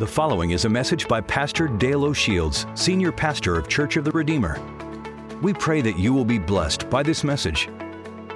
[0.00, 4.10] The following is a message by Pastor Dale O'Shields, Senior Pastor of Church of the
[4.10, 4.58] Redeemer.
[5.40, 7.68] We pray that you will be blessed by this message.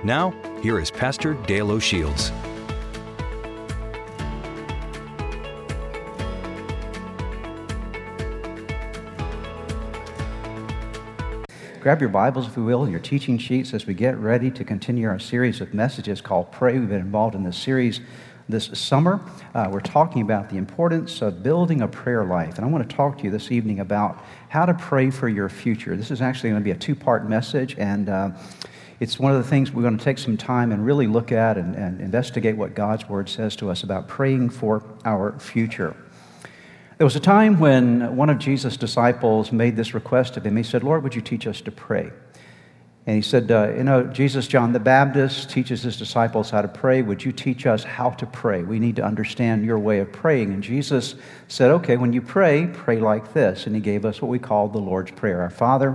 [0.05, 0.31] Now,
[0.63, 2.31] here is Pastor Dale O'Shields.
[11.81, 14.63] Grab your Bibles, if you will, and your teaching sheets as we get ready to
[14.63, 16.79] continue our series of messages called Pray.
[16.79, 18.01] We've been involved in this series
[18.49, 19.21] this summer.
[19.55, 22.57] Uh, we're talking about the importance of building a prayer life.
[22.57, 25.49] And I want to talk to you this evening about how to pray for your
[25.49, 25.97] future.
[25.97, 28.31] This is actually going to be a two part message, and uh,
[29.01, 31.57] it's one of the things we're going to take some time and really look at
[31.57, 35.95] and, and investigate what God's Word says to us about praying for our future.
[36.97, 40.57] There was a time when one of Jesus' disciples made this request of him.
[40.57, 42.11] He said, Lord, would you teach us to pray?
[43.09, 46.69] And he said, uh, You know, Jesus, John the Baptist, teaches his disciples how to
[46.69, 47.01] pray.
[47.01, 48.63] Would you teach us how to pray?
[48.63, 50.53] We need to understand your way of praying.
[50.53, 51.15] And Jesus
[51.49, 53.67] said, Okay, when you pray, pray like this.
[53.67, 55.93] And he gave us what we call the Lord's Prayer Our Father,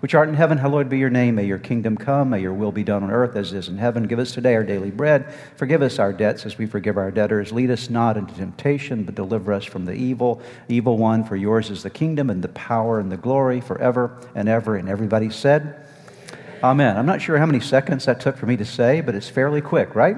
[0.00, 1.36] which art in heaven, hallowed be your name.
[1.36, 2.30] May your kingdom come.
[2.30, 4.08] May your will be done on earth as it is in heaven.
[4.08, 5.32] Give us today our daily bread.
[5.54, 7.52] Forgive us our debts as we forgive our debtors.
[7.52, 11.22] Lead us not into temptation, but deliver us from the evil, evil one.
[11.22, 14.74] For yours is the kingdom and the power and the glory forever and ever.
[14.74, 15.85] And everybody said,
[16.62, 16.96] Amen.
[16.96, 19.60] I'm not sure how many seconds that took for me to say, but it's fairly
[19.60, 20.16] quick, right?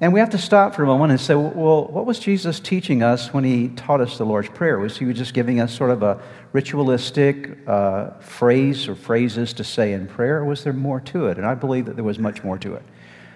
[0.00, 3.02] And we have to stop for a moment and say, well, what was Jesus teaching
[3.02, 4.78] us when he taught us the Lord's Prayer?
[4.78, 6.20] Was he just giving us sort of a
[6.52, 11.36] ritualistic uh, phrase or phrases to say in prayer, or was there more to it?
[11.36, 12.82] And I believe that there was much more to it.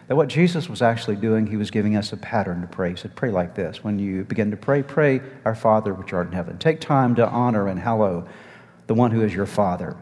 [0.08, 2.90] That what Jesus was actually doing, he was giving us a pattern to pray.
[2.90, 3.84] He said, Pray like this.
[3.84, 6.58] When you begin to pray, pray, Our Father which art in heaven.
[6.58, 8.26] Take time to honor and hallow
[8.86, 9.96] the one who is your Father.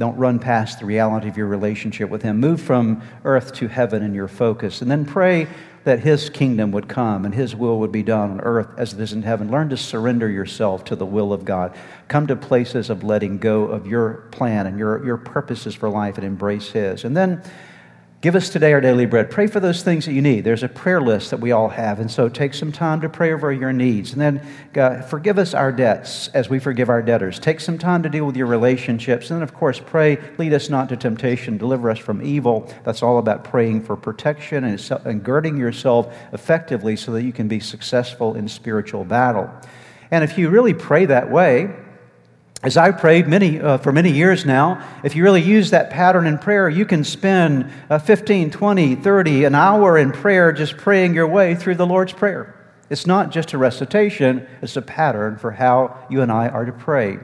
[0.00, 2.40] Don't run past the reality of your relationship with Him.
[2.40, 4.80] Move from earth to heaven in your focus.
[4.80, 5.46] And then pray
[5.84, 9.00] that His kingdom would come and His will would be done on earth as it
[9.00, 9.50] is in heaven.
[9.50, 11.76] Learn to surrender yourself to the will of God.
[12.08, 16.16] Come to places of letting go of your plan and your, your purposes for life
[16.16, 17.04] and embrace His.
[17.04, 17.42] And then
[18.20, 19.30] Give us today our daily bread.
[19.30, 20.44] Pray for those things that you need.
[20.44, 23.32] There's a prayer list that we all have, and so take some time to pray
[23.32, 24.12] over your needs.
[24.12, 27.38] And then God, forgive us our debts as we forgive our debtors.
[27.38, 29.30] Take some time to deal with your relationships.
[29.30, 32.70] And then, of course, pray, lead us not to temptation, deliver us from evil.
[32.84, 37.48] That's all about praying for protection and, and girding yourself effectively so that you can
[37.48, 39.50] be successful in spiritual battle.
[40.10, 41.74] And if you really pray that way,
[42.62, 46.26] as I prayed many, uh, for many years now, if you really use that pattern
[46.26, 51.14] in prayer, you can spend uh, 15, 20, 30, an hour in prayer just praying
[51.14, 52.54] your way through the Lord's Prayer.
[52.90, 56.72] It's not just a recitation, it's a pattern for how you and I are to
[56.72, 57.18] pray.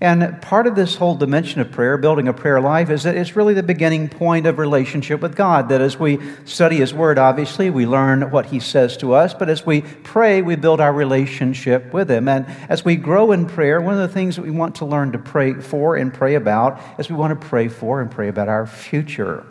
[0.00, 3.34] And part of this whole dimension of prayer, building a prayer life, is that it's
[3.34, 5.70] really the beginning point of relationship with God.
[5.70, 9.48] That as we study His Word, obviously, we learn what He says to us, but
[9.48, 12.28] as we pray, we build our relationship with Him.
[12.28, 15.10] And as we grow in prayer, one of the things that we want to learn
[15.12, 18.48] to pray for and pray about is we want to pray for and pray about
[18.48, 19.44] our future.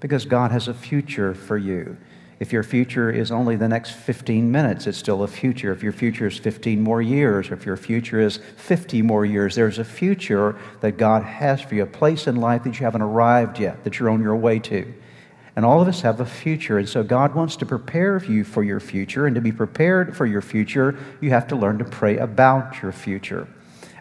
[0.00, 1.98] Because God has a future for you.
[2.42, 5.70] If your future is only the next 15 minutes, it's still a future.
[5.70, 9.54] If your future is 15 more years, or if your future is 50 more years,
[9.54, 13.02] there's a future that God has for you, a place in life that you haven't
[13.02, 14.92] arrived yet, that you're on your way to.
[15.54, 16.78] And all of us have a future.
[16.78, 19.26] And so God wants to prepare you for your future.
[19.26, 22.90] And to be prepared for your future, you have to learn to pray about your
[22.90, 23.46] future.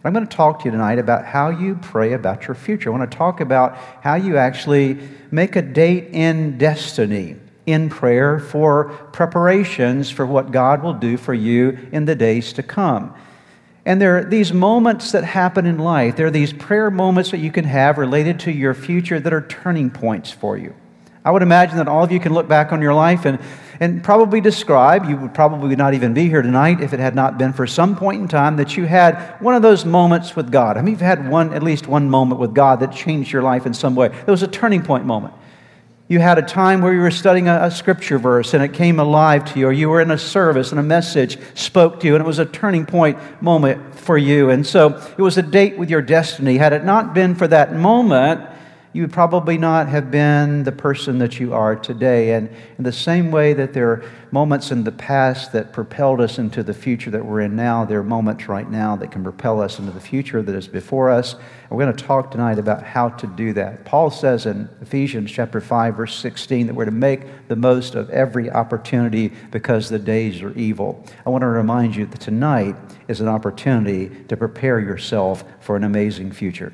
[0.04, 2.90] I'm going to talk to you tonight about how you pray about your future.
[2.92, 4.98] I want to talk about how you actually
[5.30, 7.36] make a date in destiny
[7.66, 12.64] in prayer for preparations for what God will do for you in the days to
[12.64, 13.14] come.
[13.86, 16.16] And there are these moments that happen in life.
[16.16, 19.42] There are these prayer moments that you can have related to your future that are
[19.42, 20.76] turning points for you.
[21.24, 23.40] I would imagine that all of you can look back on your life and,
[23.80, 27.38] and probably describe, you would probably not even be here tonight if it had not
[27.38, 30.78] been for some point in time that you had one of those moments with God.
[30.78, 33.68] I mean, you've had one, at least one moment with God that changed your life
[33.68, 34.08] in some way.
[34.08, 35.36] There was a turning point moment
[36.12, 39.00] you had a time where you were studying a, a, scripture verse and it came
[39.00, 42.16] alive to you, or you were in a service and a message spoke to you,
[42.16, 44.50] and it was a turning point moment for you.
[44.50, 46.58] And so it was a date with your destiny.
[46.58, 48.42] Had it not been for that moment,
[48.94, 52.34] you would probably not have been the person that you are today.
[52.34, 56.38] And in the same way that there are moments in the past that propelled us
[56.38, 59.62] into the future that we're in now, there are moments right now that can propel
[59.62, 61.34] us into the future that is before us.
[61.36, 63.86] And we're going to talk tonight about how to do that.
[63.86, 68.10] Paul says in Ephesians chapter 5, verse 16, that we're to make the most of
[68.10, 71.06] every opportunity because the days are evil.
[71.26, 72.76] I want to remind you that tonight
[73.08, 76.74] is an opportunity to prepare yourself for an amazing future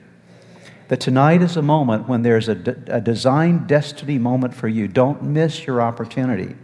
[0.87, 4.87] that tonight is a moment when there's a, a design destiny moment for you.
[4.87, 6.55] Don't miss your opportunity.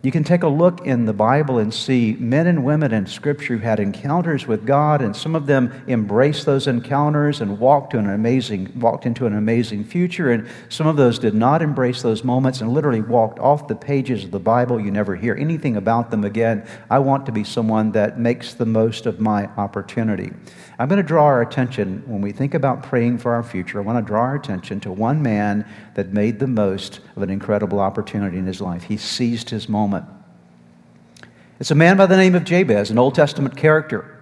[0.00, 3.56] You can take a look in the Bible and see men and women in Scripture
[3.56, 7.98] who had encounters with God, and some of them embraced those encounters and walked, to
[7.98, 12.22] an amazing, walked into an amazing future, and some of those did not embrace those
[12.22, 14.78] moments and literally walked off the pages of the Bible.
[14.78, 16.64] You never hear anything about them again.
[16.88, 20.30] I want to be someone that makes the most of my opportunity.
[20.78, 23.82] I'm going to draw our attention, when we think about praying for our future, I
[23.82, 27.80] want to draw our attention to one man that made the most of an incredible
[27.80, 28.84] opportunity in his life.
[28.84, 30.04] He seized his moment.
[31.58, 34.17] It's a man by the name of Jabez, an Old Testament character.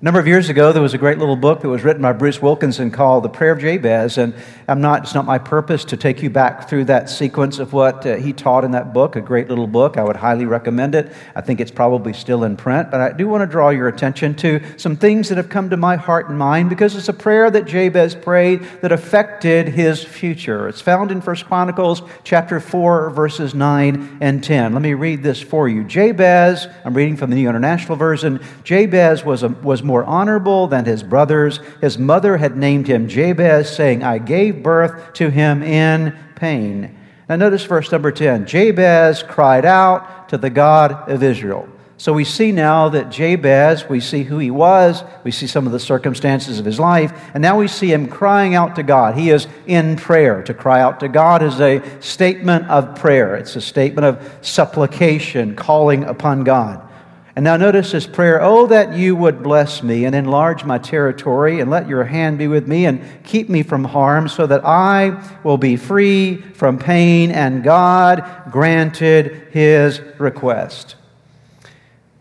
[0.00, 2.14] A number of years ago, there was a great little book that was written by
[2.14, 4.16] Bruce Wilkinson called The Prayer of Jabez.
[4.16, 4.32] And
[4.66, 8.06] I'm not, it's not my purpose to take you back through that sequence of what
[8.06, 9.98] uh, he taught in that book, a great little book.
[9.98, 11.12] I would highly recommend it.
[11.34, 12.90] I think it's probably still in print.
[12.90, 15.76] But I do want to draw your attention to some things that have come to
[15.76, 20.66] my heart and mind because it's a prayer that Jabez prayed that affected his future.
[20.66, 24.72] It's found in 1 Chronicles chapter 4, verses 9 and 10.
[24.72, 25.84] Let me read this for you.
[25.84, 30.84] Jabez, I'm reading from the New International Version, Jabez was, a, was more honorable than
[30.84, 31.58] his brothers.
[31.80, 36.96] His mother had named him Jabez, saying, I gave birth to him in pain.
[37.28, 41.68] Now, notice verse number 10 Jabez cried out to the God of Israel.
[41.96, 45.72] So we see now that Jabez, we see who he was, we see some of
[45.72, 49.16] the circumstances of his life, and now we see him crying out to God.
[49.16, 50.40] He is in prayer.
[50.44, 55.56] To cry out to God is a statement of prayer, it's a statement of supplication,
[55.56, 56.89] calling upon God.
[57.36, 61.60] And now notice this prayer Oh, that you would bless me and enlarge my territory,
[61.60, 65.22] and let your hand be with me and keep me from harm, so that I
[65.44, 67.30] will be free from pain.
[67.30, 70.96] And God granted his request.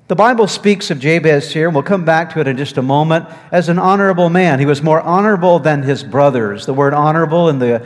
[0.10, 2.82] The Bible speaks of Jabez here, and we'll come back to it in just a
[2.82, 4.60] moment, as an honorable man.
[4.60, 6.66] He was more honorable than his brothers.
[6.66, 7.86] The word honorable in the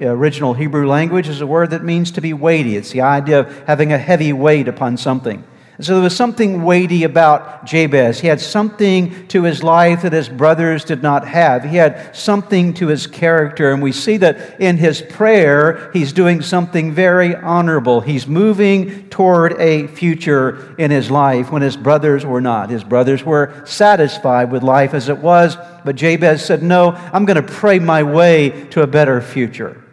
[0.00, 2.76] original Hebrew language is a word that means to be weighty.
[2.76, 5.42] It's the idea of having a heavy weight upon something.
[5.80, 8.20] So there was something weighty about Jabez.
[8.20, 11.64] He had something to his life that his brothers did not have.
[11.64, 13.72] He had something to his character.
[13.72, 18.00] And we see that in his prayer, he's doing something very honorable.
[18.00, 22.70] He's moving toward a future in his life when his brothers were not.
[22.70, 27.44] His brothers were satisfied with life as it was, but Jabez said, No, I'm going
[27.44, 29.83] to pray my way to a better future.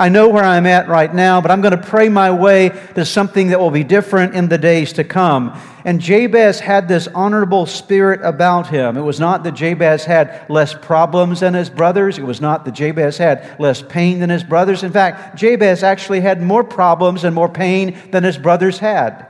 [0.00, 3.04] I know where I'm at right now, but I'm going to pray my way to
[3.04, 5.60] something that will be different in the days to come.
[5.84, 8.96] And Jabez had this honorable spirit about him.
[8.96, 12.16] It was not that Jabez had less problems than his brothers.
[12.16, 14.84] It was not that Jabez had less pain than his brothers.
[14.84, 19.26] In fact, Jabez actually had more problems and more pain than his brothers had.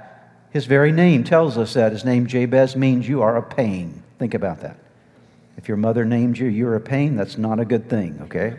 [0.50, 1.92] His very name tells us that.
[1.92, 4.02] His name, Jabez, means you are a pain.
[4.18, 4.76] Think about that.
[5.56, 8.56] If your mother named you, you're a pain, that's not a good thing, okay?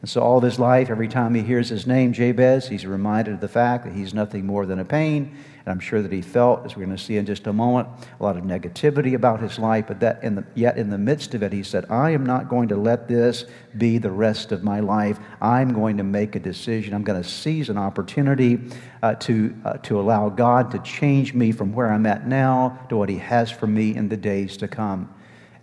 [0.00, 3.40] And so, all his life, every time he hears his name, Jabez, he's reminded of
[3.40, 5.36] the fact that he's nothing more than a pain.
[5.68, 7.88] And I'm sure that he felt, as we're going to see in just a moment,
[8.20, 9.88] a lot of negativity about his life.
[9.88, 12.48] But that in the, yet, in the midst of it, he said, I am not
[12.48, 13.44] going to let this
[13.76, 15.18] be the rest of my life.
[15.42, 16.94] I'm going to make a decision.
[16.94, 18.60] I'm going to seize an opportunity
[19.02, 22.96] uh, to, uh, to allow God to change me from where I'm at now to
[22.96, 25.12] what he has for me in the days to come.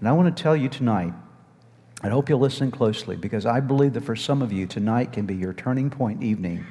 [0.01, 1.13] And I want to tell you tonight
[2.05, 5.25] I hope you'll listen closely because I believe that for some of you, tonight can
[5.25, 6.63] be your turning point evening,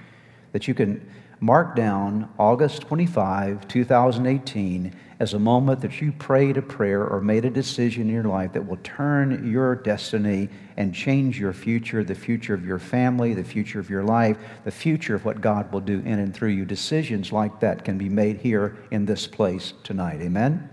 [0.53, 1.11] that you can
[1.41, 7.45] mark down August 25, 2018, as a moment that you prayed a prayer or made
[7.45, 12.15] a decision in your life that will turn your destiny and change your future, the
[12.15, 15.81] future of your family, the future of your life, the future of what God will
[15.81, 16.65] do in and through you.
[16.65, 20.21] Decisions like that can be made here in this place tonight.
[20.21, 20.71] Amen?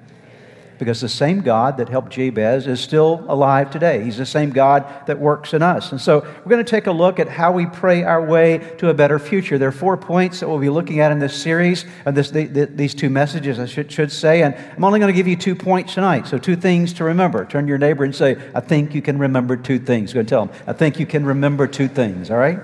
[0.82, 4.04] Because the same God that helped Jabez is still alive today.
[4.04, 5.92] He's the same God that works in us.
[5.92, 8.90] And so we're going to take a look at how we pray our way to
[8.90, 9.60] a better future.
[9.60, 12.48] There are four points that we'll be looking at in this series, and this, the,
[12.48, 14.42] the, these two messages, I should, should say.
[14.42, 16.26] And I'm only going to give you two points tonight.
[16.26, 17.46] So, two things to remember.
[17.46, 20.14] Turn to your neighbor and say, I think you can remember two things.
[20.14, 22.60] Go and tell them, I think you can remember two things, all right?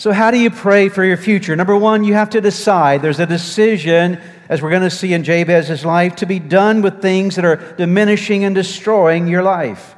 [0.00, 1.54] So, how do you pray for your future?
[1.54, 3.02] Number one, you have to decide.
[3.02, 7.02] There's a decision as we're going to see in Jabez's life, to be done with
[7.02, 9.94] things that are diminishing and destroying your life.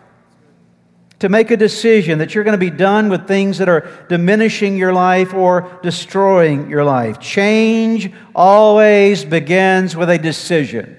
[1.21, 4.77] To make a decision that you're going to be done with things that are diminishing
[4.77, 7.21] your life or destroying your life.
[7.21, 10.99] Change always begins with a decision.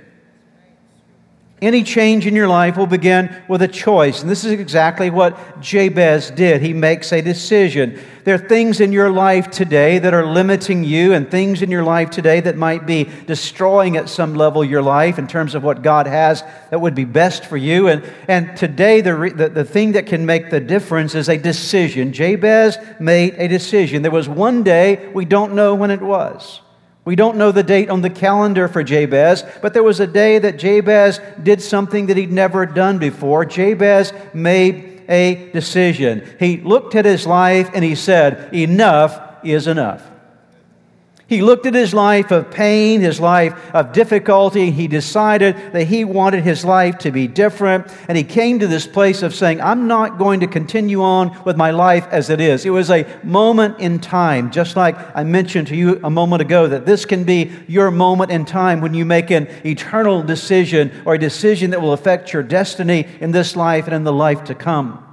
[1.63, 4.21] Any change in your life will begin with a choice.
[4.21, 6.61] And this is exactly what Jabez did.
[6.61, 7.97] He makes a decision.
[8.25, 11.85] There are things in your life today that are limiting you, and things in your
[11.85, 15.81] life today that might be destroying at some level your life in terms of what
[15.81, 17.87] God has that would be best for you.
[17.87, 22.11] And, and today, the, the, the thing that can make the difference is a decision.
[22.11, 24.01] Jabez made a decision.
[24.01, 26.59] There was one day, we don't know when it was.
[27.05, 30.39] We don't know the date on the calendar for Jabez, but there was a day
[30.39, 33.43] that Jabez did something that he'd never done before.
[33.43, 36.25] Jabez made a decision.
[36.39, 40.09] He looked at his life and he said, Enough is enough.
[41.33, 44.69] He looked at his life of pain, his life of difficulty.
[44.69, 47.91] He decided that he wanted his life to be different.
[48.07, 51.57] And he came to this place of saying, I'm not going to continue on with
[51.57, 52.67] my life as it is.
[52.67, 56.67] It was a moment in time, just like I mentioned to you a moment ago,
[56.67, 61.15] that this can be your moment in time when you make an eternal decision or
[61.15, 64.53] a decision that will affect your destiny in this life and in the life to
[64.53, 65.03] come.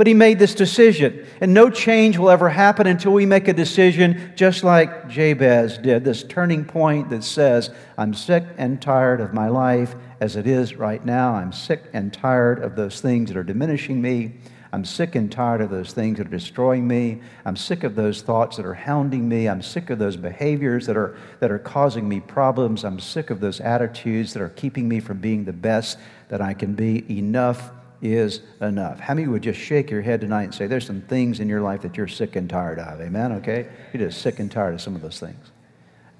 [0.00, 1.26] But he made this decision.
[1.42, 6.06] And no change will ever happen until we make a decision just like Jabez did.
[6.06, 10.74] This turning point that says, I'm sick and tired of my life as it is
[10.74, 11.34] right now.
[11.34, 14.36] I'm sick and tired of those things that are diminishing me.
[14.72, 17.20] I'm sick and tired of those things that are destroying me.
[17.44, 19.50] I'm sick of those thoughts that are hounding me.
[19.50, 22.86] I'm sick of those behaviors that are, that are causing me problems.
[22.86, 25.98] I'm sick of those attitudes that are keeping me from being the best
[26.30, 27.04] that I can be.
[27.18, 28.98] Enough is enough.
[29.00, 31.60] How many would just shake your head tonight and say, There's some things in your
[31.60, 33.00] life that you're sick and tired of?
[33.00, 33.32] Amen?
[33.32, 33.68] Okay?
[33.92, 35.50] You're just sick and tired of some of those things.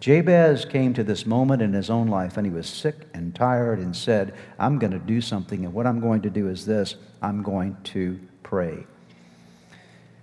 [0.01, 3.79] Jabez came to this moment in his own life and he was sick and tired
[3.79, 6.97] and said, I'm going to do something, and what I'm going to do is this
[7.21, 8.87] I'm going to pray.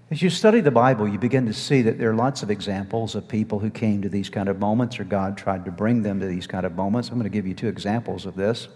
[0.10, 3.14] As you study the Bible, you begin to see that there are lots of examples
[3.14, 6.22] of people who came to these kind of moments, or God tried to bring them
[6.22, 7.10] to these kind of moments.
[7.10, 8.70] I'm going to give you two examples of this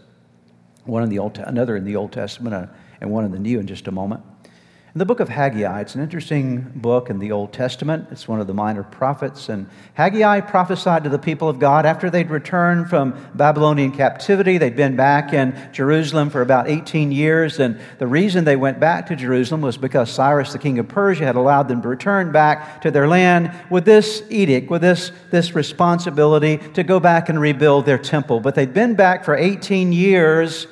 [0.85, 2.67] one in the Old, another in the Old Testament uh,
[2.99, 4.23] and one in the New in just a moment.
[4.93, 8.09] In the book of Haggai, it's an interesting book in the Old Testament.
[8.11, 9.47] It's one of the minor prophets.
[9.47, 14.57] And Haggai prophesied to the people of God after they'd returned from Babylonian captivity.
[14.57, 17.61] They'd been back in Jerusalem for about 18 years.
[17.61, 21.23] And the reason they went back to Jerusalem was because Cyrus, the king of Persia,
[21.23, 25.55] had allowed them to return back to their land with this edict, with this, this
[25.55, 28.41] responsibility to go back and rebuild their temple.
[28.41, 30.67] But they'd been back for 18 years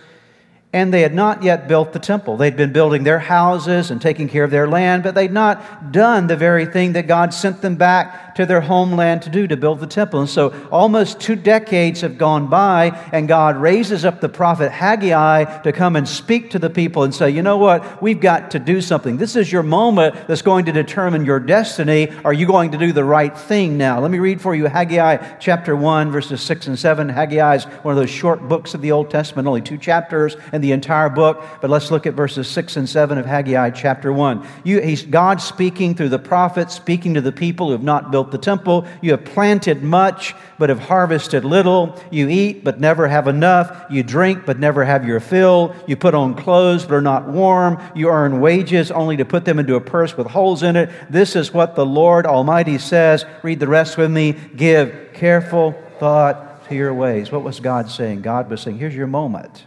[0.72, 2.38] and they had not yet built the temple.
[2.38, 6.28] They'd been building their houses and taking care of their land, but they'd not done
[6.28, 9.80] the very thing that God sent them back to their homeland to do, to build
[9.80, 10.20] the temple.
[10.20, 15.62] And so almost two decades have gone by, and God raises up the prophet Haggai
[15.64, 18.00] to come and speak to the people and say, you know what?
[18.00, 19.18] We've got to do something.
[19.18, 22.12] This is your moment that's going to determine your destiny.
[22.24, 24.00] Are you going to do the right thing now?
[24.00, 27.10] Let me read for you Haggai chapter 1, verses 6 and 7.
[27.10, 30.62] Haggai is one of those short books of the Old Testament, only two chapters in
[30.62, 31.42] the entire book.
[31.62, 34.46] But let's look at verses 6 and 7 of Haggai chapter 1.
[34.66, 38.32] You, he's God speaking through the prophets, speaking to the people who have not built
[38.32, 38.86] the temple.
[39.02, 41.98] You have planted much, but have harvested little.
[42.12, 43.86] You eat, but never have enough.
[43.90, 45.74] You drink, but never have your fill.
[45.88, 47.82] You put on clothes, but are not warm.
[47.96, 50.90] You earn wages, only to put them into a purse with holes in it.
[51.10, 53.26] This is what the Lord Almighty says.
[53.44, 54.34] Read the rest with me.
[54.56, 57.32] Give careful thought to your ways.
[57.32, 58.22] What was God saying?
[58.22, 59.66] God was saying, Here's your moment.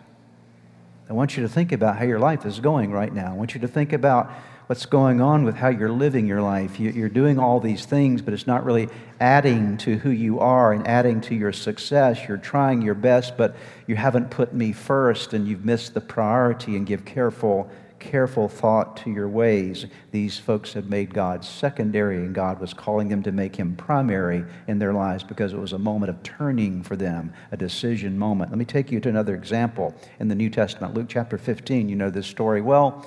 [1.12, 3.32] I want you to think about how your life is going right now.
[3.32, 4.32] I want you to think about
[4.66, 6.80] what's going on with how you're living your life.
[6.80, 8.88] You're doing all these things, but it's not really
[9.20, 12.26] adding to who you are and adding to your success.
[12.26, 13.54] You're trying your best, but
[13.86, 17.70] you haven't put me first and you've missed the priority and give careful
[18.02, 19.86] careful thought to your ways.
[20.10, 24.44] These folks had made God secondary, and God was calling them to make him primary
[24.66, 28.50] in their lives because it was a moment of turning for them, a decision moment.
[28.50, 30.94] Let me take you to another example in the New Testament.
[30.94, 33.06] Luke chapter 15, you know this story well.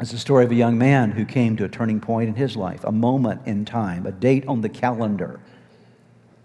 [0.00, 2.56] It's the story of a young man who came to a turning point in his
[2.56, 5.40] life, a moment in time, a date on the calendar.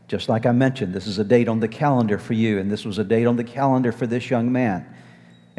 [0.07, 2.83] Just like I mentioned, this is a date on the calendar for you, and this
[2.83, 4.85] was a date on the calendar for this young man.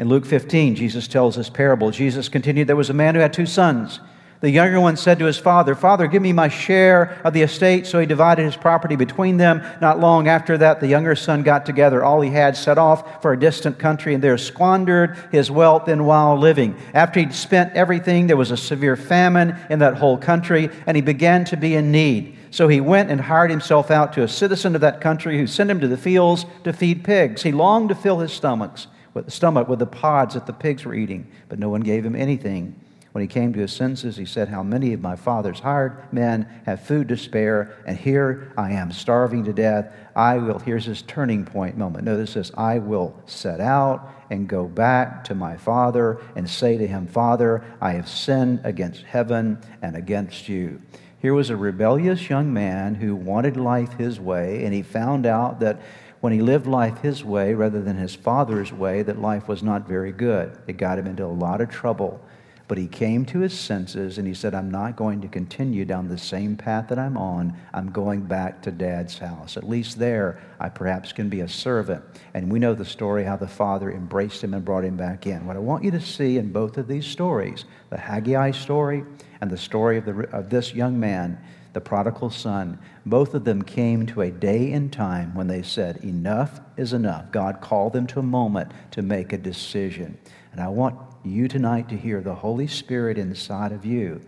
[0.01, 1.91] In Luke 15, Jesus tells this parable.
[1.91, 3.99] Jesus continued, There was a man who had two sons.
[4.39, 7.85] The younger one said to his father, Father, give me my share of the estate.
[7.85, 9.61] So he divided his property between them.
[9.79, 13.31] Not long after that, the younger son got together all he had, set off for
[13.31, 16.75] a distant country, and there squandered his wealth in wild living.
[16.95, 21.01] After he'd spent everything, there was a severe famine in that whole country, and he
[21.01, 22.39] began to be in need.
[22.49, 25.69] So he went and hired himself out to a citizen of that country who sent
[25.69, 27.43] him to the fields to feed pigs.
[27.43, 30.85] He longed to fill his stomachs with the stomach with the pods that the pigs
[30.85, 32.75] were eating, but no one gave him anything.
[33.11, 36.47] When he came to his senses, he said, How many of my father's hired men
[36.65, 39.93] have food to spare, and here I am starving to death.
[40.15, 42.05] I will, here's his turning point moment.
[42.05, 46.87] Notice this I will set out and go back to my father and say to
[46.87, 50.81] him, Father, I have sinned against heaven and against you.
[51.21, 55.59] Here was a rebellious young man who wanted life his way, and he found out
[55.59, 55.81] that
[56.21, 59.87] when he lived life his way rather than his father's way, that life was not
[59.87, 60.57] very good.
[60.67, 62.23] It got him into a lot of trouble.
[62.67, 66.07] But he came to his senses and he said, I'm not going to continue down
[66.07, 67.53] the same path that I'm on.
[67.73, 69.57] I'm going back to dad's house.
[69.57, 72.01] At least there, I perhaps can be a servant.
[72.33, 75.45] And we know the story how the father embraced him and brought him back in.
[75.45, 79.03] What I want you to see in both of these stories, the Haggai story
[79.41, 83.61] and the story of, the, of this young man, the prodigal son, both of them
[83.61, 87.31] came to a day and time when they said, Enough is enough.
[87.31, 90.17] God called them to a moment to make a decision.
[90.51, 94.21] And I want you tonight to hear the Holy Spirit inside of you.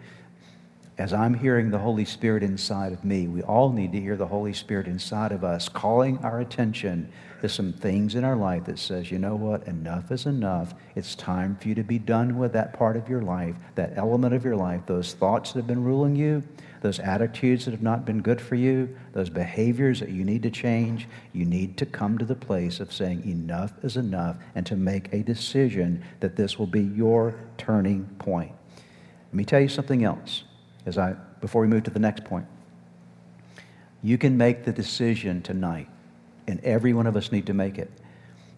[0.98, 4.28] As I'm hearing the Holy Spirit inside of me, we all need to hear the
[4.28, 8.78] Holy Spirit inside of us calling our attention to some things in our life that
[8.78, 10.76] says, you know what, enough is enough.
[10.96, 14.36] It's time for you to be done with that part of your life, that element
[14.36, 16.44] of your life, those thoughts that have been ruling you,
[16.84, 20.52] those attitudes that have not been good for you, those behaviors that you need to
[20.52, 24.76] change, you need to come to the place of saying enough is enough and to
[24.76, 28.52] make a decision that this will be your turning point.
[29.32, 30.44] Let me tell you something else
[30.86, 32.46] as I before we move to the next point.
[34.04, 35.88] You can make the decision tonight,
[36.48, 37.90] and every one of us need to make it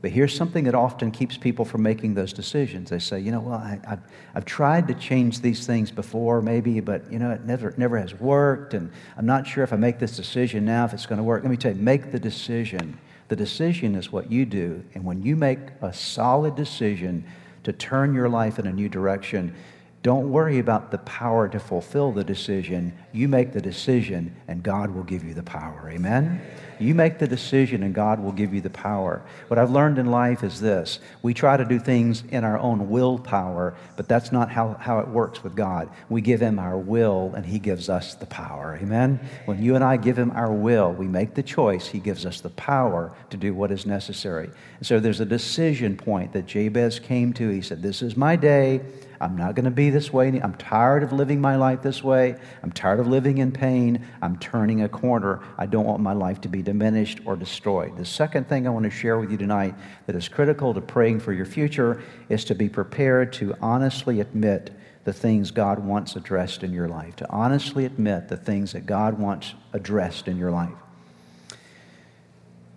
[0.05, 2.91] but here's something that often keeps people from making those decisions.
[2.91, 4.01] They say, you know, well, I, have
[4.35, 8.13] I've tried to change these things before, maybe, but, you know, it never, never has
[8.13, 8.75] worked.
[8.75, 11.41] And I'm not sure if I make this decision now if it's going to work.
[11.41, 12.99] Let me tell you, make the decision.
[13.29, 14.83] The decision is what you do.
[14.93, 17.25] And when you make a solid decision
[17.63, 19.55] to turn your life in a new direction,
[20.03, 22.95] don't worry about the power to fulfill the decision.
[23.11, 25.89] You make the decision, and God will give you the power.
[25.91, 26.41] Amen?
[26.79, 29.21] You make the decision, and God will give you the power.
[29.47, 32.89] What I've learned in life is this we try to do things in our own
[32.89, 35.89] willpower, but that's not how, how it works with God.
[36.09, 38.77] We give Him our will, and He gives us the power.
[38.81, 39.19] Amen?
[39.45, 42.41] When you and I give Him our will, we make the choice, He gives us
[42.41, 44.49] the power to do what is necessary.
[44.77, 47.49] And so there's a decision point that Jabez came to.
[47.49, 48.81] He said, This is my day.
[49.19, 50.39] I'm not going to be this way.
[50.41, 52.35] I'm tired of living my life this way.
[52.63, 54.05] I'm tired of living in pain.
[54.21, 55.41] I'm turning a corner.
[55.57, 57.97] I don't want my life to be diminished or destroyed.
[57.97, 59.75] The second thing I want to share with you tonight
[60.05, 64.71] that is critical to praying for your future is to be prepared to honestly admit
[65.05, 69.19] the things God wants addressed in your life, to honestly admit the things that God
[69.19, 70.73] wants addressed in your life.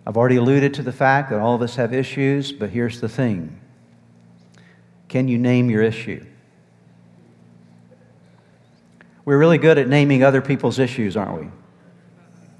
[0.05, 3.09] I've already alluded to the fact that all of us have issues, but here's the
[3.09, 3.59] thing
[5.09, 6.25] can you name your issue?
[9.25, 11.47] We're really good at naming other people's issues, aren't we?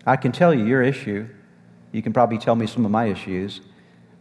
[0.05, 1.27] I can tell you your issue.
[1.91, 3.61] You can probably tell me some of my issues.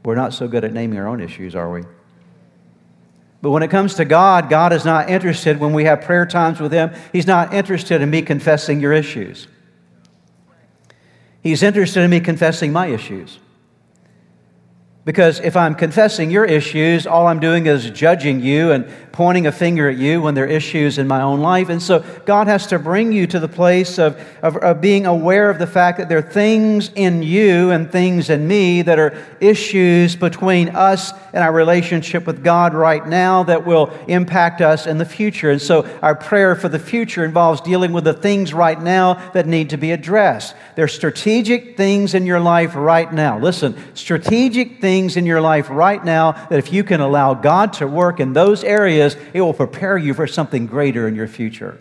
[0.04, 1.82] We're not so good at naming our own issues, are we?
[3.40, 6.60] But when it comes to God, God is not interested when we have prayer times
[6.60, 6.92] with Him.
[7.12, 9.46] He's not interested in me confessing your issues.
[11.42, 13.38] He's interested in me confessing my issues.
[15.08, 19.52] Because if I'm confessing your issues, all I'm doing is judging you and pointing a
[19.52, 21.70] finger at you when there are issues in my own life.
[21.70, 25.48] And so God has to bring you to the place of, of, of, being aware
[25.48, 29.16] of the fact that there are things in you and things in me that are
[29.40, 34.98] issues between us and our relationship with God right now that will impact us in
[34.98, 35.50] the future.
[35.50, 39.46] And so our prayer for the future involves dealing with the things right now that
[39.46, 40.54] need to be addressed.
[40.76, 43.38] There are strategic things in your life right now.
[43.38, 47.72] Listen, strategic things things in your life right now that if you can allow God
[47.74, 51.78] to work in those areas, it will prepare you for something greater in your future.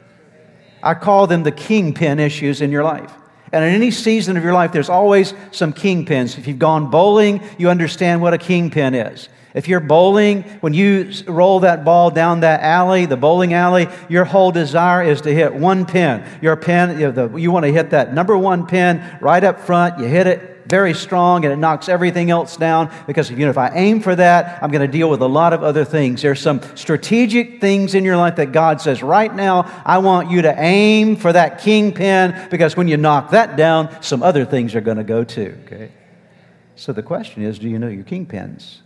[0.83, 3.11] I call them the kingpin issues in your life.
[3.51, 6.37] And in any season of your life, there's always some kingpins.
[6.37, 9.29] If you've gone bowling, you understand what a kingpin is.
[9.55, 14.25] If you're bowling, when you roll that ball down that alley, the bowling alley, your
[14.25, 16.23] whole desire is to hit one pin.
[16.39, 19.59] Your pin, you, know, the, you want to hit that number one pin right up
[19.61, 19.97] front.
[19.99, 23.57] You hit it very strong and it knocks everything else down because you know if
[23.57, 26.21] I aim for that, I'm going to deal with a lot of other things.
[26.21, 30.41] There's some strategic things in your life that God says, right now, I want you
[30.43, 34.81] to aim for that kingpin because when you knock that down, some other things are
[34.81, 35.57] going to go too.
[35.65, 35.91] Okay?
[36.75, 38.81] So the question is, do you know your kingpins?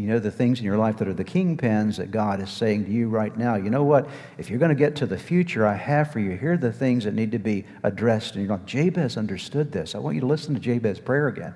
[0.00, 2.86] You know the things in your life that are the kingpins that God is saying
[2.86, 3.56] to you right now?
[3.56, 4.08] You know what?
[4.38, 6.72] If you're going to get to the future I have for you, here are the
[6.72, 8.34] things that need to be addressed.
[8.34, 9.94] And you're like, Jabez understood this.
[9.94, 11.52] I want you to listen to Jabez's prayer again.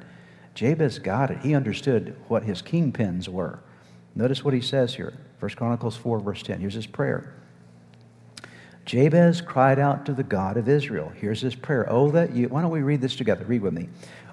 [0.54, 1.38] Jabez got it.
[1.38, 3.60] He understood what his kingpins were.
[4.14, 5.14] Notice what he says here.
[5.40, 6.60] 1 Chronicles 4, verse 10.
[6.60, 7.34] Here's his prayer.
[8.84, 11.10] Jabez cried out to the God of Israel.
[11.16, 11.86] Here's his prayer.
[11.88, 13.46] Oh, that you, why don't we read this together?
[13.46, 13.88] Read with me.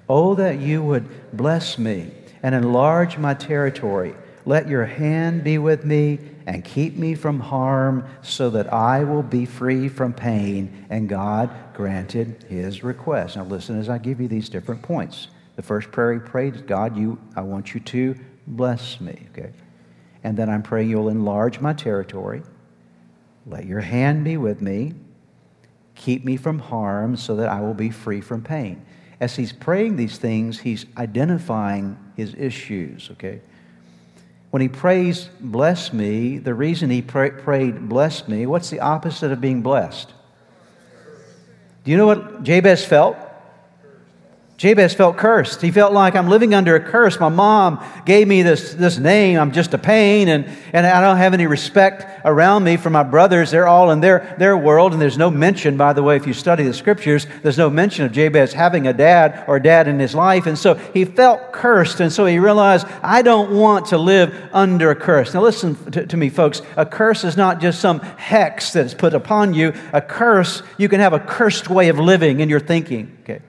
[0.06, 2.10] Oh, that you would bless me
[2.42, 4.14] and enlarge my territory.
[4.44, 9.22] Let your hand be with me and keep me from harm so that I will
[9.22, 10.86] be free from pain.
[10.90, 13.36] And God granted his request.
[13.36, 15.28] Now, listen as I give you these different points.
[15.54, 19.26] The first prayer he prayed, God, you, I want you to bless me.
[19.30, 19.52] Okay.
[20.24, 22.42] And then I'm praying you'll enlarge my territory.
[23.46, 24.94] Let your hand be with me.
[25.94, 28.84] Keep me from harm so that I will be free from pain.
[29.22, 33.40] As he's praying these things, he's identifying his issues, okay?
[34.50, 39.30] When he prays, bless me, the reason he pray, prayed, bless me, what's the opposite
[39.30, 40.12] of being blessed?
[41.84, 43.16] Do you know what Jabez felt?
[44.58, 45.60] Jabez felt cursed.
[45.60, 47.18] He felt like I'm living under a curse.
[47.18, 49.38] My mom gave me this, this name.
[49.38, 53.02] I'm just a pain, and, and I don't have any respect around me for my
[53.02, 53.50] brothers.
[53.50, 56.32] They're all in their, their world, and there's no mention, by the way, if you
[56.32, 60.14] study the scriptures, there's no mention of Jabez having a dad or dad in his
[60.14, 60.46] life.
[60.46, 64.90] And so he felt cursed, and so he realized, I don't want to live under
[64.90, 65.34] a curse.
[65.34, 66.62] Now, listen to, to me, folks.
[66.76, 69.72] A curse is not just some hex that's put upon you.
[69.92, 73.16] A curse, you can have a cursed way of living in your thinking.
[73.22, 73.40] Okay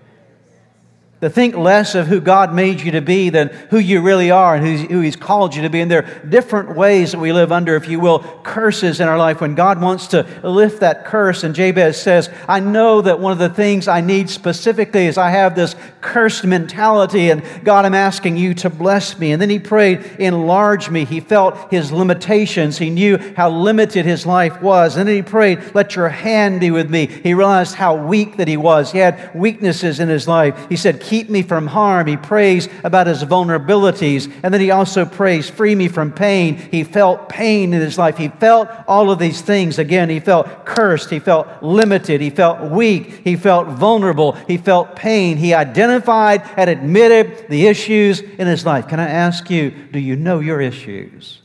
[1.23, 4.55] to think less of who God made you to be than who you really are
[4.55, 5.79] and who He's called you to be.
[5.79, 9.17] And there are different ways that we live under, if you will, curses in our
[9.17, 11.45] life when God wants to lift that curse.
[11.45, 15.29] And Jabez says, I know that one of the things I need specifically is I
[15.29, 19.31] have this cursed mentality, and God, I'm asking you to bless me.
[19.31, 21.05] And then he prayed, Enlarge me.
[21.05, 24.97] He felt his limitations, he knew how limited his life was.
[24.97, 27.07] And then he prayed, Let your hand be with me.
[27.07, 28.91] He realized how weak that he was.
[28.91, 30.67] He had weaknesses in his life.
[30.67, 32.07] He said, keep me from harm.
[32.07, 34.33] He prays about his vulnerabilities.
[34.41, 36.55] And then he also prays, free me from pain.
[36.55, 38.17] He felt pain in his life.
[38.17, 39.77] He felt all of these things.
[39.77, 41.11] Again, he felt cursed.
[41.11, 42.19] He felt limited.
[42.19, 43.21] He felt weak.
[43.23, 44.31] He felt vulnerable.
[44.47, 45.37] He felt pain.
[45.37, 48.87] He identified and admitted the issues in his life.
[48.87, 51.43] Can I ask you, do you know your issues?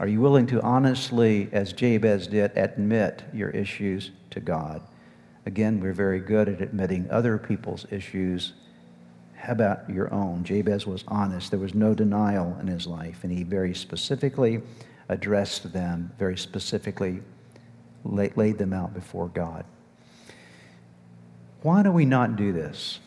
[0.00, 4.80] Are you willing to honestly, as Jabez did, admit your issues to God?
[5.44, 8.54] Again, we're very good at admitting other people's issues
[9.42, 10.44] how about your own?
[10.44, 11.50] Jabez was honest.
[11.50, 14.62] There was no denial in his life, and he very specifically
[15.08, 17.22] addressed them, very specifically
[18.04, 19.64] laid them out before God.
[21.62, 23.00] Why do we not do this?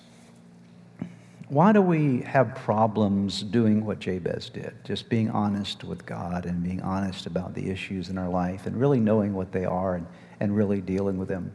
[1.48, 4.74] Why do we have problems doing what Jabez did?
[4.84, 8.76] Just being honest with God and being honest about the issues in our life and
[8.76, 10.08] really knowing what they are and,
[10.42, 11.54] and really dealing with them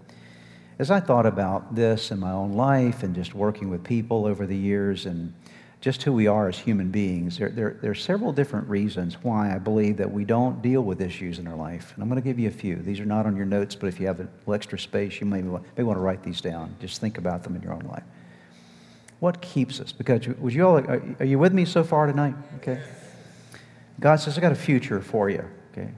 [0.81, 4.47] as I thought about this in my own life and just working with people over
[4.47, 5.35] the years and
[5.83, 9.55] just who we are as human beings, there, there, there, are several different reasons why
[9.55, 11.93] I believe that we don't deal with issues in our life.
[11.95, 12.77] And I'm going to give you a few.
[12.77, 15.27] These are not on your notes, but if you have a little extra space, you
[15.27, 16.75] may, may want to write these down.
[16.81, 18.05] Just think about them in your own life.
[19.19, 19.93] What keeps us?
[19.93, 22.35] Because would you all, are, are you with me so far tonight?
[22.57, 22.81] Okay.
[24.01, 25.45] God says, I got a future for you.
[25.73, 25.91] Okay.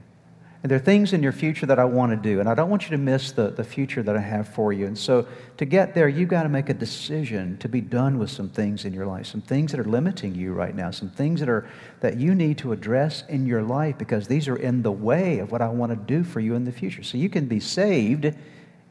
[0.63, 2.69] And there are things in your future that I want to do, and I don't
[2.69, 4.87] want you to miss the, the future that I have for you.
[4.87, 8.29] And so to get there, you've got to make a decision to be done with
[8.29, 11.41] some things in your life, some things that are limiting you right now, some things
[11.41, 11.67] that, are,
[11.99, 15.51] that you need to address in your life because these are in the way of
[15.51, 17.03] what I want to do for you in the future.
[17.03, 18.33] So you can be saved,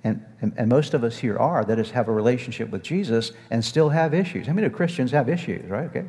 [0.05, 3.33] and, and, and most of us here are, that is, have a relationship with Jesus
[3.49, 4.47] and still have issues.
[4.47, 5.85] How many Christians have issues, right?
[5.85, 6.05] Okay.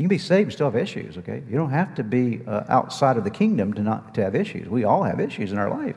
[0.00, 1.42] You can be saved and still have issues, okay?
[1.46, 4.66] You don't have to be uh, outside of the kingdom to not to have issues.
[4.66, 5.94] We all have issues in our life.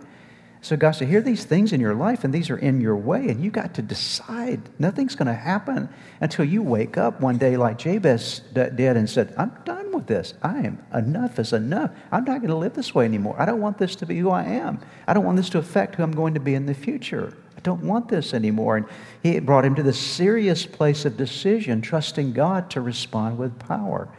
[0.60, 2.98] So God said, here are these things in your life, and these are in your
[2.98, 4.62] way, and you got to decide.
[4.78, 5.88] Nothing's going to happen
[6.20, 10.34] until you wake up one day like Jabez did and said, I'm done with this.
[10.44, 11.92] I am enough is enough.
[12.12, 13.38] I'm not going to live this way anymore.
[13.40, 14.82] I don't want this to be who I am.
[15.08, 17.84] I don't want this to affect who I'm going to be in the future don't
[17.84, 18.78] want this anymore.
[18.78, 18.86] And
[19.22, 24.10] he brought him to the serious place of decision, trusting God to respond with power.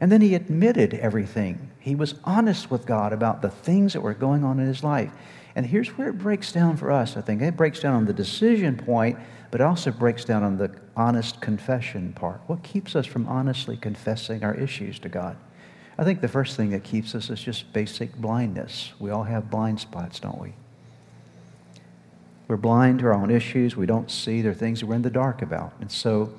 [0.00, 1.70] And then he admitted everything.
[1.78, 5.12] He was honest with God about the things that were going on in his life.
[5.56, 7.40] And here's where it breaks down for us, I think.
[7.40, 9.18] It breaks down on the decision point,
[9.50, 12.40] but it also breaks down on the honest confession part.
[12.46, 15.36] What keeps us from honestly confessing our issues to God?
[15.96, 18.92] I think the first thing that keeps us is just basic blindness.
[18.98, 20.54] We all have blind spots, don't we?
[22.46, 23.76] We're blind to our own issues.
[23.76, 24.42] We don't see.
[24.42, 25.72] There are things that we're in the dark about.
[25.80, 26.34] And so,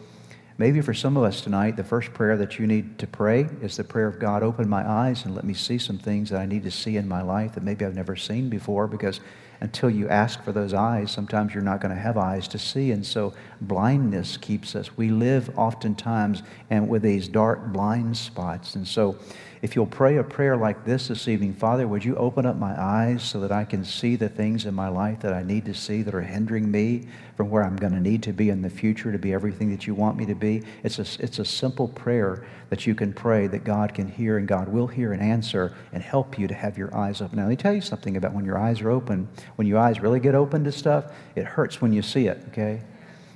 [0.57, 3.77] maybe for some of us tonight, the first prayer that you need to pray is
[3.77, 6.45] the prayer of God, open my eyes and let me see some things that I
[6.45, 9.19] need to see in my life that maybe I've never seen before because
[9.61, 12.91] until you ask for those eyes, sometimes you're not going to have eyes to see.
[12.91, 14.95] And so blindness keeps us.
[14.97, 18.75] We live oftentimes and with these dark blind spots.
[18.75, 19.17] And so
[19.65, 22.79] if you'll pray a prayer like this this evening, Father, would you open up my
[22.79, 25.73] eyes so that I can see the things in my life that I need to
[25.73, 28.69] see that are hindering me from where I'm going to need to be in the
[28.69, 30.61] future to be everything that you want me to be?
[30.83, 34.47] It's a, it's a simple prayer that you can pray that God can hear and
[34.47, 37.37] God will hear and answer and help you to have your eyes open.
[37.37, 39.27] Now, let me tell you something about when your eyes are open.
[39.55, 42.81] When your eyes really get open to stuff, it hurts when you see it, okay?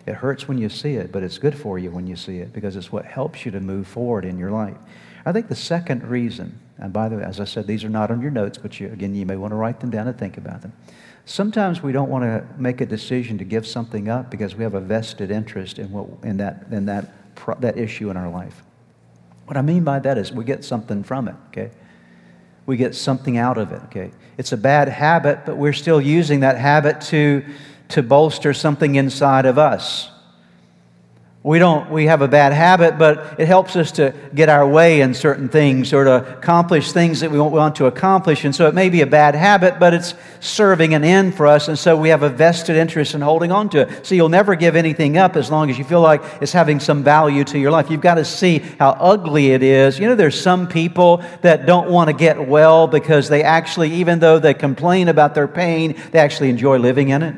[0.06, 2.52] It hurts when you see it, but it's good for you when you see it
[2.52, 4.78] because it's what helps you to move forward in your life.
[5.26, 8.10] I think the second reason, and by the way, as I said, these are not
[8.10, 10.38] on your notes, but you, again, you may want to write them down and think
[10.38, 10.74] about them.
[11.26, 14.74] Sometimes we don't want to make a decision to give something up because we have
[14.74, 17.12] a vested interest in, what, in, that, in that,
[17.60, 18.64] that issue in our life.
[19.46, 21.72] What I mean by that is we get something from it, okay?
[22.70, 24.12] We get something out of it, okay?
[24.38, 27.44] It's a bad habit, but we're still using that habit to
[27.88, 30.12] to bolster something inside of us.
[31.42, 35.00] We don't, we have a bad habit, but it helps us to get our way
[35.00, 38.44] in certain things or to accomplish things that we want to accomplish.
[38.44, 41.70] And so it may be a bad habit, but it's serving an end for us.
[41.70, 44.06] And so we have a vested interest in holding on to it.
[44.06, 47.06] So you'll never give anything up as long as you feel like it's having some
[47.06, 47.90] value to your life.
[47.90, 49.98] You've got to see how ugly it is.
[49.98, 54.20] You know, there's some people that don't want to get well because they actually, even
[54.20, 57.36] though they complain about their pain, they actually enjoy living in it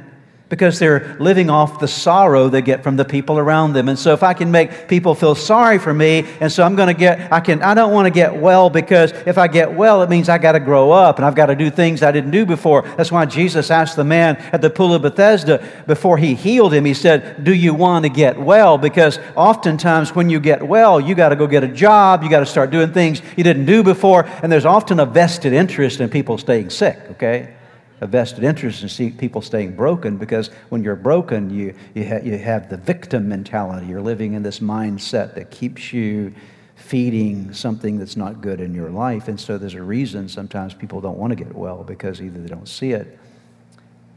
[0.51, 3.87] because they're living off the sorrow they get from the people around them.
[3.87, 6.93] And so if I can make people feel sorry for me, and so I'm going
[6.93, 10.01] to get, I can, I don't want to get well because if I get well,
[10.03, 12.31] it means I got to grow up and I've got to do things I didn't
[12.31, 12.81] do before.
[12.97, 16.83] That's why Jesus asked the man at the pool of Bethesda before he healed him,
[16.83, 18.77] he said, Do you want to get well?
[18.77, 22.41] Because oftentimes when you get well, you got to go get a job, you got
[22.41, 26.09] to start doing things you didn't do before, and there's often a vested interest in
[26.09, 27.55] people staying sick, okay?
[28.01, 32.23] A vested interest in see people staying broken because when you're broken, you, you, ha-
[32.23, 33.85] you have the victim mentality.
[33.85, 36.33] You're living in this mindset that keeps you
[36.75, 39.27] feeding something that's not good in your life.
[39.27, 42.49] And so there's a reason sometimes people don't want to get well because either they
[42.49, 43.19] don't see it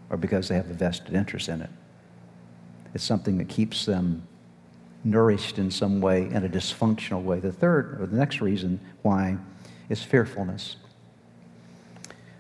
[0.09, 1.71] or because they have a vested interest in it.
[2.95, 4.27] It's something that keeps them
[5.05, 7.39] nourished in some way in a dysfunctional way.
[7.39, 9.37] The third, or the next reason why,
[9.91, 10.77] is fearfulness.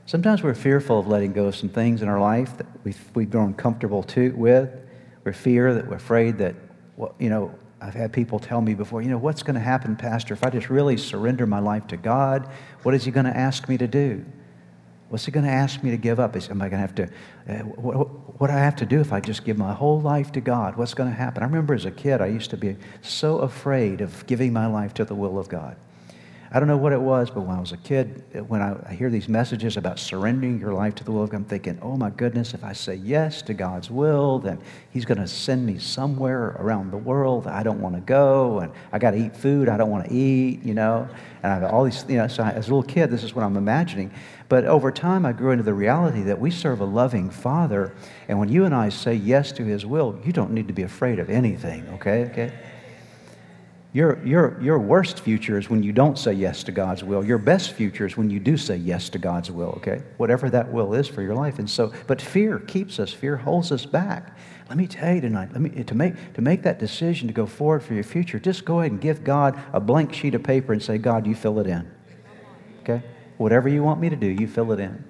[0.06, 3.30] Sometimes we're fearful of letting go of some things in our life that we've, we've
[3.30, 4.70] grown comfortable to, with.
[5.24, 6.54] We're fear that we're afraid that,
[6.96, 9.96] well, you know, I've had people tell me before, you know, what's going to happen,
[9.96, 12.48] Pastor, if I just really surrender my life to God?
[12.82, 14.24] What is He going to ask me to do?
[15.08, 16.36] What's He going to ask me to give up?
[16.36, 17.04] Is, am I going to have to,
[17.48, 20.32] uh, what, what do I have to do if I just give my whole life
[20.32, 20.76] to God?
[20.76, 21.42] What's going to happen?
[21.42, 24.92] I remember as a kid, I used to be so afraid of giving my life
[24.94, 25.76] to the will of God.
[26.52, 28.94] I don't know what it was, but when I was a kid, when I, I
[28.94, 31.96] hear these messages about surrendering your life to the will of God, I'm thinking, oh
[31.96, 35.78] my goodness, if I say yes to God's will, then He's going to send me
[35.78, 39.68] somewhere around the world I don't want to go, and I got to eat food
[39.68, 41.08] I don't want to eat, you know.
[41.42, 43.34] And I have all these, you know, so I, as a little kid, this is
[43.34, 44.12] what I'm imagining.
[44.48, 47.94] But over time, I grew into the reality that we serve a loving Father,
[48.28, 50.82] and when you and I say yes to His will, you don't need to be
[50.82, 52.24] afraid of anything, okay?
[52.26, 52.52] Okay?
[53.94, 57.24] Your, your, your worst future is when you don't say yes to God's will.
[57.24, 60.02] Your best future is when you do say yes to God's will, okay?
[60.16, 61.60] Whatever that will is for your life.
[61.60, 64.36] And so, but fear keeps us, fear holds us back.
[64.68, 67.46] Let me tell you tonight, let me, to, make, to make that decision to go
[67.46, 70.72] forward for your future, just go ahead and give God a blank sheet of paper
[70.72, 71.88] and say, God, you fill it in.
[72.80, 73.00] Okay?
[73.36, 75.04] Whatever you want me to do, you fill it in.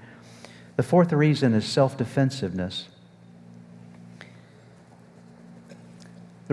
[0.76, 2.88] The fourth reason is self defensiveness.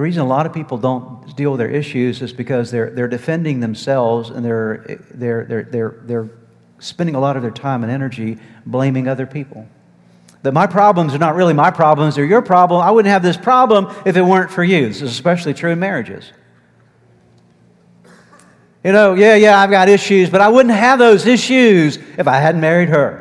[0.01, 3.07] The reason a lot of people don't deal with their issues is because they're, they're
[3.07, 6.29] defending themselves and they're, they're, they're, they're, they're
[6.79, 9.67] spending a lot of their time and energy blaming other people.
[10.41, 12.81] That my problems are not really my problems, they're your problem.
[12.81, 14.87] I wouldn't have this problem if it weren't for you.
[14.87, 16.31] This is especially true in marriages.
[18.83, 22.37] You know, yeah, yeah, I've got issues, but I wouldn't have those issues if I
[22.37, 23.20] hadn't married her.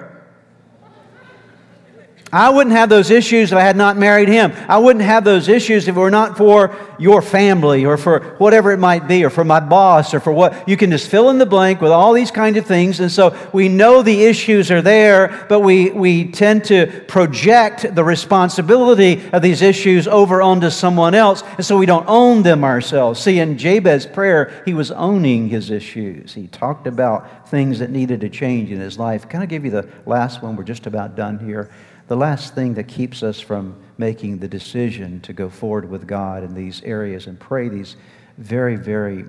[2.33, 4.53] I wouldn't have those issues if I had not married him.
[4.69, 8.71] I wouldn't have those issues if it were not for your family or for whatever
[8.71, 10.69] it might be or for my boss or for what.
[10.69, 13.01] You can just fill in the blank with all these kind of things.
[13.01, 18.05] And so we know the issues are there, but we, we tend to project the
[18.05, 21.43] responsibility of these issues over onto someone else.
[21.57, 23.21] And so we don't own them ourselves.
[23.21, 26.35] See, in Jabez's prayer, he was owning his issues.
[26.35, 29.29] He talked about things that needed to change in his life.
[29.29, 30.55] Can I give you the last one?
[30.55, 31.69] We're just about done here
[32.11, 36.43] the last thing that keeps us from making the decision to go forward with God
[36.43, 37.95] in these areas and pray these
[38.37, 39.27] very, very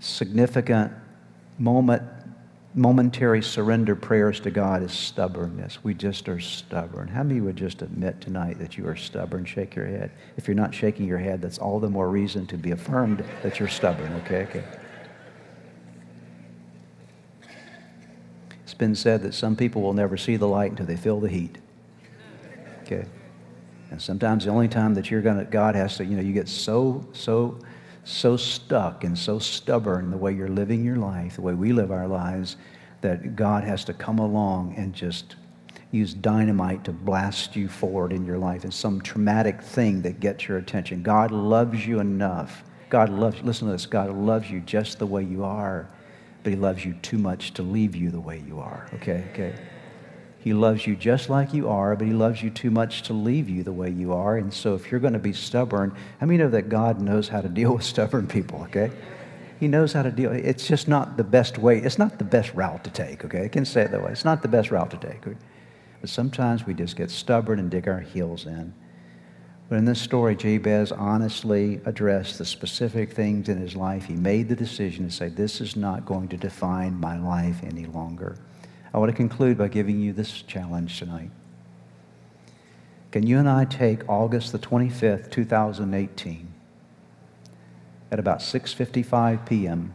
[0.00, 0.92] significant
[1.60, 2.02] moment,
[2.74, 5.84] momentary surrender prayers to God is stubbornness.
[5.84, 7.06] We just are stubborn.
[7.06, 9.44] How many would just admit tonight that you are stubborn?
[9.44, 10.10] Shake your head.
[10.36, 13.60] If you're not shaking your head, that's all the more reason to be affirmed that
[13.60, 14.42] you're stubborn, okay?
[14.42, 14.64] Okay.
[18.64, 21.28] It's been said that some people will never see the light until they feel the
[21.28, 21.58] heat.
[22.90, 23.06] Okay?
[23.90, 26.32] And sometimes the only time that you're going to, God has to, you know, you
[26.32, 27.58] get so, so,
[28.04, 31.90] so stuck and so stubborn the way you're living your life, the way we live
[31.90, 32.56] our lives,
[33.00, 35.36] that God has to come along and just
[35.90, 40.46] use dynamite to blast you forward in your life and some traumatic thing that gets
[40.46, 41.02] your attention.
[41.02, 42.64] God loves you enough.
[42.90, 43.40] God loves.
[43.42, 43.86] Listen to this.
[43.86, 45.88] God loves you just the way you are,
[46.42, 48.88] but He loves you too much to leave you the way you are.
[48.94, 49.24] Okay?
[49.32, 49.54] Okay?
[50.48, 53.50] He loves you just like you are, but He loves you too much to leave
[53.50, 54.38] you the way you are.
[54.38, 57.42] And so if you're going to be stubborn, how many know that God knows how
[57.42, 58.90] to deal with stubborn people, okay?
[59.60, 60.32] He knows how to deal.
[60.32, 61.80] It's just not the best way.
[61.80, 63.44] It's not the best route to take, okay?
[63.44, 64.10] I can say it that way.
[64.10, 65.20] It's not the best route to take.
[66.00, 68.72] But sometimes we just get stubborn and dig our heels in.
[69.68, 74.06] But in this story, Jabez honestly addressed the specific things in his life.
[74.06, 77.84] He made the decision to say, This is not going to define my life any
[77.84, 78.38] longer.
[78.92, 81.30] I want to conclude by giving you this challenge tonight.
[83.10, 86.52] Can you and I take August the 25th, 2018,
[88.10, 89.94] at about 6:55 p.m.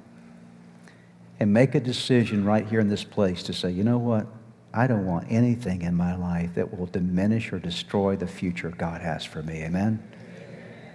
[1.39, 4.27] and make a decision right here in this place to say, you know what?
[4.73, 9.01] I don't want anything in my life that will diminish or destroy the future God
[9.01, 9.63] has for me.
[9.63, 10.01] Amen?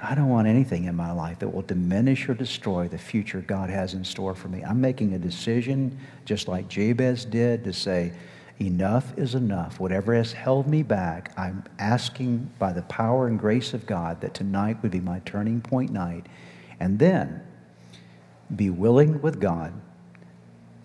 [0.03, 3.71] I don't want anything in my life that will diminish or destroy the future God
[3.71, 4.63] has in store for me.
[4.63, 8.13] I'm making a decision, just like Jabez did, to say,
[8.61, 9.81] enough is enough.
[9.81, 14.35] Whatever has held me back, I'm asking by the power and grace of God that
[14.35, 16.27] tonight would be my turning point night.
[16.81, 17.43] And then
[18.55, 19.73] be willing with God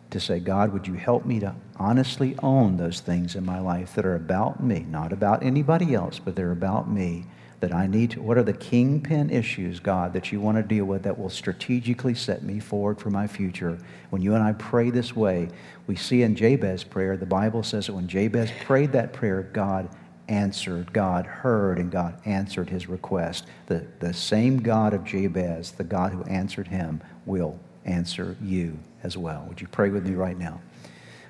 [0.09, 3.95] to say, God, would you help me to honestly own those things in my life
[3.95, 7.25] that are about me, not about anybody else, but they're about me,
[7.63, 10.83] that I need to, what are the kingpin issues, God, that you want to deal
[10.83, 13.77] with that will strategically set me forward for my future?
[14.09, 15.47] When you and I pray this way,
[15.87, 19.87] we see in Jabez's prayer, the Bible says that when Jabez prayed that prayer, God
[20.27, 23.45] answered, God heard, and God answered his request.
[23.67, 29.15] The, the same God of Jabez, the God who answered him, will answer you as
[29.15, 29.45] well.
[29.47, 30.59] Would you pray with me right now?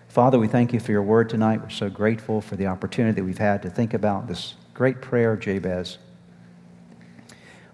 [0.08, 1.62] Father, we thank you for your word tonight.
[1.62, 5.34] We're so grateful for the opportunity that we've had to think about this great prayer
[5.34, 6.00] of Jabez.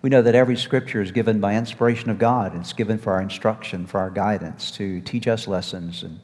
[0.01, 2.55] We know that every scripture is given by inspiration of God.
[2.55, 6.19] It's given for our instruction, for our guidance, to teach us lessons and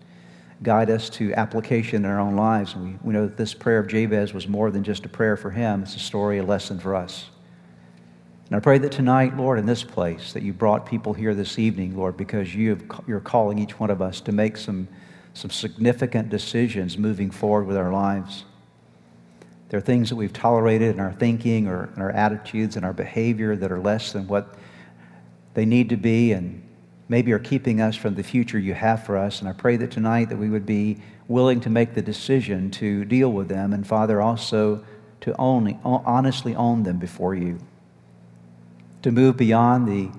[0.63, 2.73] guide us to application in our own lives.
[2.73, 5.35] And we, we know that this prayer of Jabez was more than just a prayer
[5.35, 7.25] for him, it's a story, a lesson for us.
[8.47, 11.59] And I pray that tonight, Lord, in this place, that you brought people here this
[11.59, 14.87] evening, Lord, because you you're calling each one of us to make some,
[15.33, 18.45] some significant decisions moving forward with our lives.
[19.69, 22.93] There are things that we've tolerated in our thinking or in our attitudes and our
[22.93, 24.55] behavior that are less than what
[25.53, 26.61] they need to be and
[27.09, 29.39] maybe are keeping us from the future you have for us.
[29.39, 30.97] And I pray that tonight that we would be
[31.27, 34.83] willing to make the decision to deal with them and, Father, also
[35.21, 37.59] to only, honestly own them before you
[39.01, 40.09] to move beyond the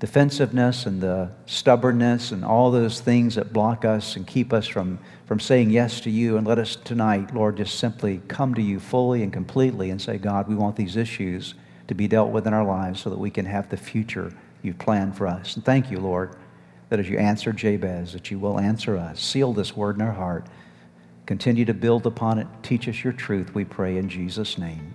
[0.00, 4.98] defensiveness and the stubbornness and all those things that block us and keep us from,
[5.26, 6.38] from saying yes to you.
[6.38, 10.16] And let us tonight, Lord, just simply come to you fully and completely and say,
[10.16, 11.54] God, we want these issues
[11.86, 14.32] to be dealt with in our lives so that we can have the future
[14.62, 15.54] you've planned for us.
[15.56, 16.34] And thank you, Lord,
[16.88, 19.20] that as you answered Jabez, that you will answer us.
[19.20, 20.46] Seal this word in our heart.
[21.26, 22.46] Continue to build upon it.
[22.62, 24.94] Teach us your truth, we pray in Jesus' name.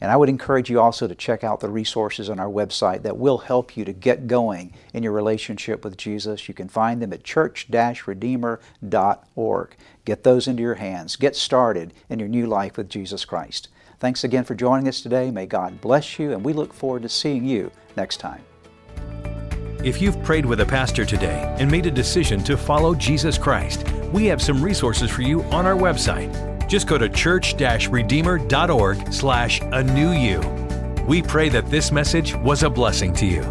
[0.00, 3.16] And I would encourage you also to check out the resources on our website that
[3.16, 6.48] will help you to get going in your relationship with Jesus.
[6.48, 9.76] You can find them at church-redeemer.org.
[10.04, 11.16] Get those into your hands.
[11.16, 13.68] Get started in your new life with Jesus Christ.
[13.98, 15.30] Thanks again for joining us today.
[15.30, 18.42] May God bless you, and we look forward to seeing you next time.
[19.82, 23.86] If you've prayed with a pastor today and made a decision to follow Jesus Christ,
[24.12, 26.55] we have some resources for you on our website.
[26.66, 30.40] Just go to church-redeemer.org slash a new you.
[31.06, 33.42] We pray that this message was a blessing to you.